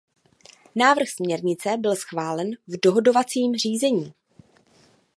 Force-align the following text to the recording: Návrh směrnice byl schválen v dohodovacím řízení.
Návrh 0.75 1.09
směrnice 1.09 1.69
byl 1.77 1.95
schválen 1.95 2.51
v 2.67 2.79
dohodovacím 2.81 3.55
řízení. 3.55 4.13